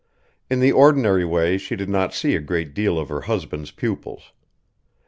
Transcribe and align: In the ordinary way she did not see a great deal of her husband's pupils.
In 0.49 0.61
the 0.61 0.71
ordinary 0.71 1.23
way 1.23 1.59
she 1.59 1.75
did 1.75 1.87
not 1.87 2.11
see 2.11 2.33
a 2.35 2.39
great 2.41 2.73
deal 2.73 2.97
of 2.97 3.09
her 3.09 3.21
husband's 3.21 3.69
pupils. 3.69 4.31